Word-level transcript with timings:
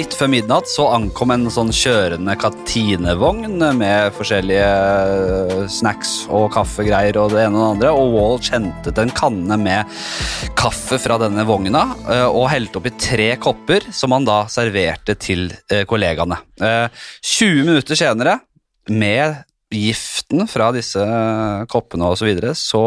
litt 0.00 0.14
før 0.16 0.30
midnatt 0.32 0.68
så 0.70 0.86
ankom 0.94 1.32
en 1.34 1.48
sånn 1.52 1.70
kjørende 1.74 2.32
katinevogn 2.40 3.60
med 3.76 4.14
forskjellige 4.16 4.68
eh, 4.70 5.64
snacks 5.68 6.12
og 6.32 6.46
kaffegreier 6.54 7.18
og 7.20 7.34
det 7.34 7.42
ene 7.44 7.58
og 7.58 7.64
det 7.82 7.90
andre, 7.90 7.90
og 7.92 8.14
Walsh 8.14 8.54
hentet 8.54 9.00
en 9.02 9.12
kanne 9.12 9.58
med 9.60 10.00
kaffe 10.56 10.96
fra 11.02 11.18
denne 11.20 11.44
vogna 11.48 11.84
eh, 12.06 12.24
og 12.28 12.48
helte 12.52 12.80
oppi 12.80 12.94
tre 12.96 13.28
kopper 13.42 13.90
som 13.92 14.16
han 14.16 14.28
da 14.28 14.42
serverte 14.52 15.18
til 15.20 15.50
eh, 15.68 15.84
kollegaene. 15.90 16.40
Eh, 16.62 17.04
20 17.34 17.68
minutter 17.68 17.98
senere, 17.98 18.38
med 18.88 19.42
giften 19.70 20.48
fra 20.50 20.70
disse 20.74 21.02
koppene 21.70 22.08
og 22.10 22.18
så 22.18 22.26
videre, 22.26 22.52
så 22.58 22.80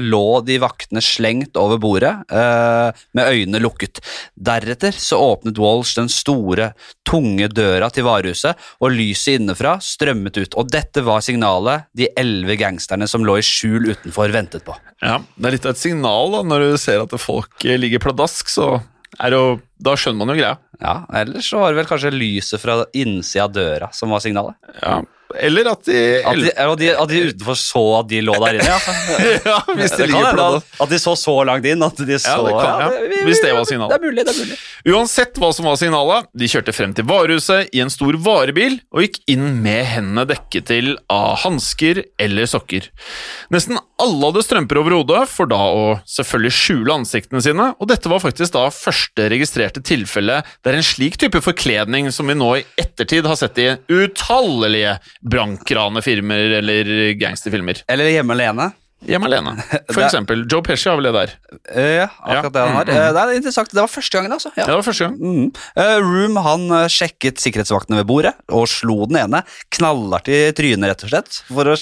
lå 0.00 0.40
de 0.44 0.58
vaktene 0.60 1.00
slengt 1.04 1.56
over 1.60 1.80
bordet 1.80 2.12
eh, 2.28 3.04
med 3.16 3.30
øynene 3.32 3.62
lukket. 3.64 4.02
Deretter 4.36 4.92
så 4.92 5.18
åpnet 5.32 5.60
Walsh 5.60 5.96
den 5.96 6.10
store, 6.12 6.70
tunge 7.08 7.48
døra 7.48 7.88
til 7.92 8.06
varehuset, 8.08 8.60
og 8.84 8.92
lyset 8.92 9.40
innenfra 9.40 9.78
strømmet 9.82 10.36
ut. 10.42 10.58
Og 10.60 10.68
dette 10.72 11.04
var 11.06 11.24
signalet 11.24 11.88
de 11.96 12.10
elleve 12.20 12.58
gangsterne 12.60 13.08
som 13.08 13.24
lå 13.24 13.38
i 13.40 13.46
skjul 13.46 13.94
utenfor, 13.94 14.28
ventet 14.34 14.66
på. 14.66 14.76
Ja, 15.04 15.22
Det 15.36 15.48
er 15.48 15.56
litt 15.56 15.68
av 15.68 15.74
et 15.76 15.80
signal 15.82 16.36
da, 16.36 16.44
når 16.44 16.68
du 16.68 16.76
ser 16.80 17.00
at 17.04 17.16
folk 17.20 17.64
ligger 17.64 18.02
pladask, 18.02 18.52
så 18.52 18.76
jo, 19.16 19.42
da 19.80 19.96
skjønner 19.96 20.20
man 20.20 20.34
jo 20.34 20.40
greia. 20.42 20.56
Ja, 20.82 20.96
Ellers 21.22 21.48
så 21.48 21.62
var 21.62 21.72
det 21.72 21.80
vel 21.80 21.88
kanskje 21.88 22.12
lyset 22.12 22.60
fra 22.60 22.82
innsida 22.92 23.46
av 23.46 23.54
døra 23.56 23.88
som 23.96 24.12
var 24.12 24.20
signalet. 24.20 24.58
Ja. 24.82 24.98
Eller 25.42 25.66
at 25.72 25.82
de, 25.88 25.96
At 26.22 26.38
de, 26.38 26.50
at, 26.54 26.78
de, 26.78 26.90
at 26.94 27.08
de 27.10 27.20
utenfor 27.32 27.56
så 27.58 27.80
at 27.98 28.06
de 28.12 28.20
lå 28.22 28.34
der 28.44 28.60
inne, 28.60 28.76
ja. 29.50 29.56
Hvis 29.74 29.96
de 29.96 30.04
Det 30.04 30.06
ligger 30.12 30.30
på 30.30 30.36
pladask. 30.38 30.76
at, 30.84 30.92
de 30.92 30.98
så 31.02 31.14
så 31.18 31.34
langt 31.48 31.66
inn 31.66 31.82
at 31.82 31.98
de 31.98 32.18
så 32.22 32.36
ja, 32.36 32.44
det 32.46 32.52
kan, 32.54 32.84
ja. 32.84 32.88
vi- 32.94 33.08
vi- 33.10 33.24
Hvis 33.30 33.42
det 33.42 33.52
var 33.56 33.64
signalet. 33.66 33.90
Det 33.90 33.98
er 33.98 34.06
mulig, 34.06 34.24
det 34.28 34.34
er 34.34 34.38
mulig. 34.44 34.58
Uansett 34.94 35.40
hva 35.42 35.50
som 35.56 35.66
var 35.66 35.76
signalet, 35.80 36.28
de 36.38 36.48
kjørte 36.52 36.74
frem 36.76 36.94
til 36.94 37.08
varehuset 37.10 37.72
i 37.74 37.82
en 37.82 37.90
stor 37.90 38.14
varebil 38.22 38.78
og 38.94 39.02
gikk 39.02 39.18
inn 39.34 39.48
med 39.64 39.82
hendene 39.96 40.26
dekket 40.30 40.68
til 40.70 40.92
av 41.12 41.40
hansker 41.42 42.04
eller 42.22 42.46
sokker. 42.46 42.86
Nesten 43.50 43.80
alle 43.98 44.28
hadde 44.30 44.44
strømper 44.44 44.78
over 44.78 44.94
hodet, 45.00 45.24
for 45.32 45.48
da 45.50 45.58
å 45.72 45.84
selvfølgelig 46.06 46.52
skjule 46.54 46.96
ansiktene 47.00 47.40
sine, 47.42 47.70
og 47.80 47.88
dette 47.90 48.10
var 48.12 48.20
faktisk 48.22 48.52
da 48.54 48.66
første 48.74 49.26
registrerte 49.32 49.82
tilfelle 49.82 50.42
der 50.66 50.76
en 50.78 50.84
slik 50.86 51.16
type 51.18 51.40
forkledning 51.42 52.10
som 52.14 52.28
vi 52.30 52.36
nå 52.36 52.50
i 52.60 52.64
ettertid 52.78 53.26
har 53.26 53.38
sett 53.40 53.58
i 53.62 53.70
utallige 53.90 54.98
brankranefilmer 55.30 56.58
eller 56.60 57.12
gangsterfilmer. 57.20 57.82
Eller 57.88 58.10
hjemme 58.14 58.36
alene. 58.36 58.70
Hjemme 59.06 59.28
alene. 59.30 59.54
For 59.92 60.00
Det- 60.00 60.06
eksempel, 60.08 60.44
Joe 60.50 60.62
Pesci 60.66 60.88
har 60.90 60.96
vel 61.00 61.08
det 61.08 61.14
der. 61.16 61.34
Eh, 61.72 61.92
Ja, 61.96 62.08
akkurat 62.20 62.52
det 62.52 62.62
han 62.66 62.74
har. 62.76 62.84
Mm, 62.84 62.94
mm. 62.96 63.02
Eh, 63.02 63.12
Det 63.16 63.22
er 63.22 63.34
interessant. 63.40 63.70
Det 63.72 63.80
var 63.82 63.88
første 63.92 64.18
gangen, 64.18 64.32
altså. 64.36 64.50
Ja, 64.56 64.62
Ja. 64.62 64.66
det 64.66 64.76
var 64.80 64.86
første 64.86 65.06
gang. 65.06 65.16
Mm. 65.20 65.52
Eh, 65.76 65.96
Room 66.06 66.36
han 66.46 66.66
sjekket 66.92 67.40
sikkerhetsvaktene 67.42 68.00
ved 68.02 68.06
bordet 68.08 68.34
og 68.52 68.66
slo 68.68 69.06
den 69.06 69.16
ene 69.22 69.42
knallhardt 69.76 70.28
i 70.32 70.40
trynet, 70.56 70.88
rett 70.90 71.04
og 71.06 71.10
slett, 71.12 71.38
for 71.48 71.70
å, 71.72 71.76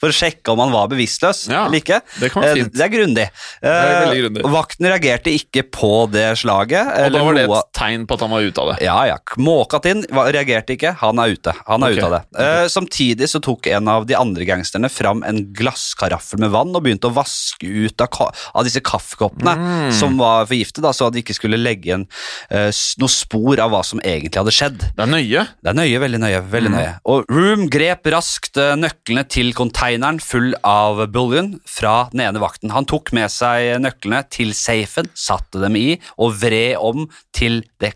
for 0.00 0.08
å 0.10 0.16
sjekke 0.16 0.52
om 0.54 0.62
han 0.64 0.72
var 0.74 0.88
bevisstløs 0.92 1.44
Ja, 1.50 1.66
eller 1.66 1.80
ikke. 1.82 2.00
det 2.20 2.32
kan 2.32 2.42
være 2.44 2.56
fint. 2.62 2.72
Det 2.74 2.86
er 2.86 2.92
grundig. 2.94 3.26
er 3.62 4.08
Eh, 4.10 4.14
grundig. 4.22 4.42
Vakten 4.50 4.86
reagerte 4.90 5.32
ikke 5.36 5.64
på 5.70 5.92
det 6.10 6.26
slaget. 6.40 6.86
Og 6.86 7.04
eller 7.06 7.18
da 7.18 7.24
var 7.24 7.34
det 7.38 7.44
et 7.50 7.72
tegn 7.76 8.06
på 8.06 8.14
at 8.18 8.20
han 8.26 8.30
var 8.34 8.40
ute 8.48 8.58
av 8.64 8.72
det. 8.72 8.78
Ja, 8.86 8.98
ja. 9.08 9.18
Måkat 9.38 9.86
inn, 9.90 10.02
reagerte 10.10 10.74
ikke. 10.76 10.94
Han 11.04 11.18
er 11.22 11.34
ute. 11.36 11.54
Han 11.68 11.82
er 11.84 11.92
okay. 11.92 11.98
ute 12.00 12.06
av 12.08 12.14
det. 12.16 12.22
Eh, 12.40 12.66
samtidig 12.72 13.28
så 13.30 13.40
tok 13.44 13.66
en 13.70 13.88
av 13.88 14.06
de 14.06 14.14
andre 14.18 14.44
gangsterne 14.48 14.90
fram 14.90 15.22
en 15.26 15.44
glasskaraffel 15.54 16.40
med 16.40 16.50
vann 16.54 16.69
og 16.76 16.84
begynte 16.84 17.08
å 17.10 17.14
vaske 17.14 17.66
ut 17.66 18.00
av, 18.04 18.34
av 18.54 18.64
disse 18.66 18.80
kaffekoppene 18.80 19.56
Mm. 19.60 19.92
som 19.92 20.16
var 20.18 20.46
forgiftet, 20.46 20.82
da, 20.82 20.92
så 20.92 21.06
at 21.08 21.14
de 21.14 21.22
ikke 21.22 21.34
skulle 21.36 21.58
legge 21.60 21.90
igjen 21.90 22.06
uh, 22.52 22.70
noe 23.00 23.12
spor 23.12 23.60
av 23.60 23.70
hva 23.72 23.82
som 23.86 24.00
egentlig 24.00 24.40
hadde 24.40 24.54
skjedd. 24.54 24.78
Det 24.96 25.04
er 25.04 25.10
nøye. 25.10 25.46
Det 25.62 25.72
er 25.72 25.78
nøye, 25.78 26.00
veldig 26.00 26.20
nøye. 26.22 26.40
veldig 26.50 26.70
Mm. 26.70 26.76
nøye. 26.78 26.92
Og 27.04 27.24
Room 27.30 27.68
grep 27.68 28.06
raskt 28.12 28.56
eh, 28.56 28.74
nøklene 28.76 29.24
til 29.28 29.52
konteineren 29.56 30.20
full 30.20 30.54
av 30.64 31.06
bullion 31.12 31.60
fra 31.66 32.08
den 32.12 32.20
ene 32.26 32.40
vakten. 32.42 32.70
Han 32.74 32.84
tok 32.86 33.12
med 33.16 33.30
seg 33.30 33.80
nøklene 33.82 34.22
til 34.30 34.52
safen, 34.54 35.08
satte 35.14 35.60
dem 35.60 35.76
i 35.76 35.98
og 36.18 36.34
vred 36.40 36.76
om 36.80 37.08
til 37.36 37.62
det 37.80 37.94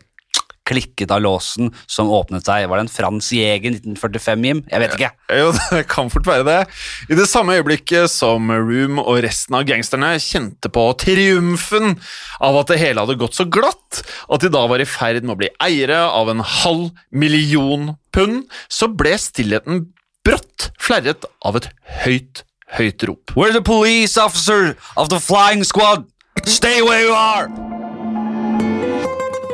klikket 0.68 1.12
av 1.14 1.22
låsen 1.24 1.70
som 1.86 2.10
åpnet 2.12 2.46
seg. 2.46 2.66
Var 2.68 2.80
det 2.80 2.86
en 2.86 2.92
Frans 2.92 3.30
Jæger 3.34 3.76
1945, 3.76 4.46
Jim? 4.48 4.62
Jeg 4.70 4.82
vet 4.82 4.96
ikke. 4.96 5.10
Jo, 5.38 5.50
det 5.74 5.82
kan 5.90 6.12
fort 6.12 6.28
være 6.28 6.46
det. 6.48 6.58
I 7.10 7.18
det 7.18 7.28
samme 7.30 7.56
øyeblikket 7.58 8.12
som 8.12 8.50
Room 8.52 9.00
og 9.02 9.20
resten 9.24 9.58
av 9.58 9.66
gangsterne 9.68 10.14
kjente 10.22 10.72
på 10.72 10.86
triumfen 11.00 11.98
av 12.40 12.60
at 12.62 12.72
det 12.72 12.80
hele 12.82 13.04
hadde 13.04 13.18
gått 13.20 13.36
så 13.36 13.48
glatt, 13.48 14.02
at 14.28 14.44
de 14.44 14.52
da 14.52 14.64
var 14.70 14.82
i 14.82 14.88
ferd 14.88 15.22
med 15.24 15.36
å 15.36 15.40
bli 15.44 15.52
eiere 15.64 16.00
av 16.08 16.32
en 16.32 16.42
halv 16.44 16.90
million 17.10 17.94
pund, 18.14 18.44
så 18.68 18.88
ble 18.88 19.16
stillheten 19.20 19.86
brått 20.24 20.70
flerret 20.80 21.26
av 21.44 21.60
et 21.60 21.70
høyt, 22.04 22.44
høyt 22.78 23.04
rop. 23.08 23.36
We're 23.36 23.52
the 23.52 23.62
police 23.62 24.16
officer 24.16 24.76
of 24.96 25.10
the 25.12 25.20
flying 25.20 25.64
squad! 25.64 26.08
Stay 26.44 26.82
where 26.82 27.04
you 27.04 27.12
are! 27.12 27.83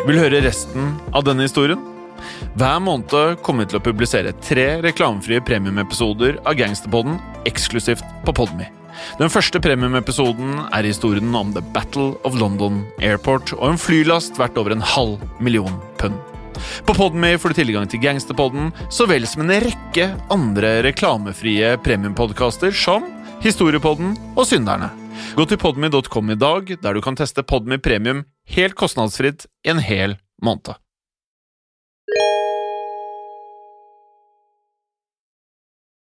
Vil 0.06 0.16
du 0.16 0.22
høre 0.22 0.41
resten 0.41 0.94
av 1.12 1.27
denne 1.27 1.44
historien? 1.44 1.81
Hver 2.56 2.78
måned 2.81 3.41
kommer 3.44 3.66
vi 3.66 3.72
til 3.72 3.81
å 3.81 3.84
publisere 3.84 4.33
tre 4.41 4.78
reklamefrie 4.84 5.43
premiumepisoder 5.44 6.38
av 6.49 6.56
Gangsterpodden 6.56 7.19
eksklusivt 7.49 8.06
på 8.25 8.34
Podme. 8.37 8.71
Den 9.21 9.33
første 9.33 9.61
premiumepisoden 9.61 10.56
er 10.72 10.88
historien 10.88 11.37
om 11.37 11.53
The 11.53 11.62
Battle 11.77 12.15
of 12.25 12.38
London 12.41 12.83
Airport 13.05 13.53
og 13.59 13.66
en 13.75 13.81
flylast 13.81 14.41
verdt 14.41 14.56
over 14.61 14.72
en 14.72 14.84
halv 14.94 15.21
million 15.41 15.77
pund. 16.00 16.17
På 16.88 16.97
Podme 16.97 17.34
får 17.41 17.53
du 17.53 17.61
tilgang 17.61 17.88
til 17.88 18.00
Gangsterpodden 18.00 18.72
så 18.93 19.09
vel 19.09 19.28
som 19.28 19.44
en 19.44 19.53
rekke 19.65 20.11
andre 20.32 20.78
reklamefrie 20.88 21.77
premiumpodkaster 21.84 22.72
som 22.72 23.05
Historiepodden 23.44 24.17
og 24.34 24.49
Synderne. 24.49 24.91
Gå 25.36 25.47
til 25.47 25.60
podmy.com 25.60 26.31
i 26.34 26.38
dag, 26.38 26.75
der 26.82 26.94
du 26.97 27.00
kan 27.04 27.16
teste 27.19 27.42
Podmy 27.47 27.78
Premium 27.82 28.25
helt 28.50 28.76
kostnadsfritt 28.78 29.47
en 29.64 29.78
hel 29.82 30.16
måned. 30.42 30.75